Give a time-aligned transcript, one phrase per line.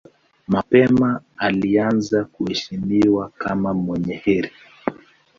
[0.47, 4.51] Mapema alianza kuheshimiwa kama mwenye heri.